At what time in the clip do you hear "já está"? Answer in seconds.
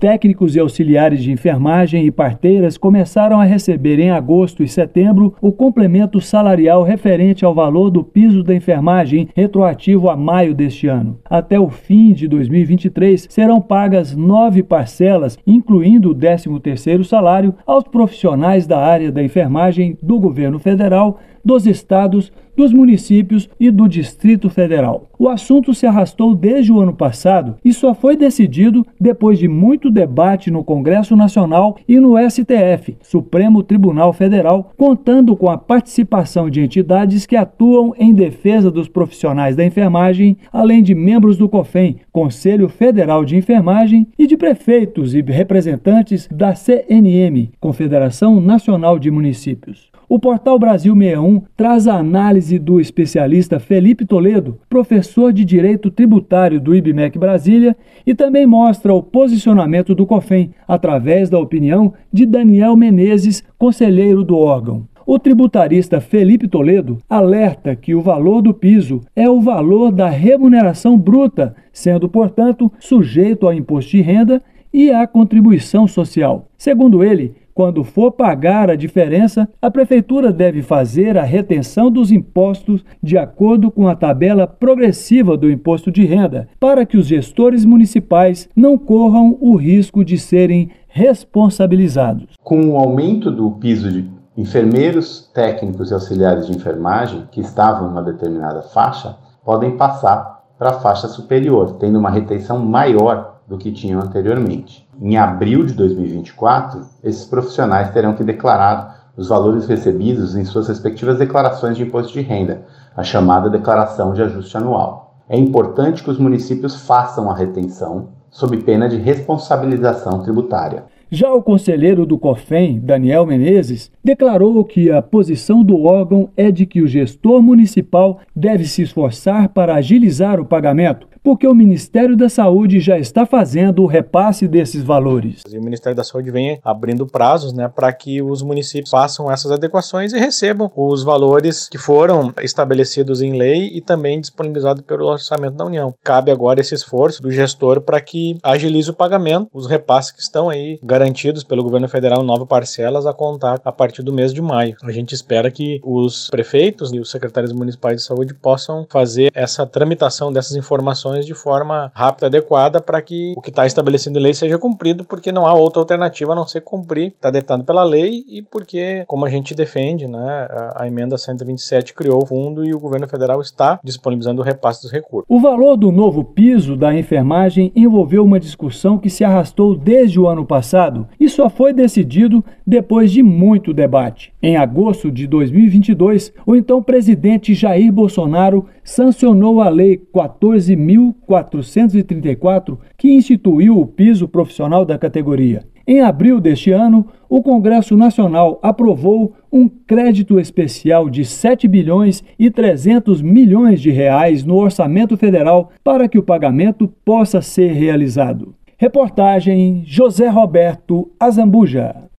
132.78-133.24